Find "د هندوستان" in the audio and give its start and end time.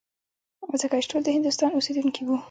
1.25-1.71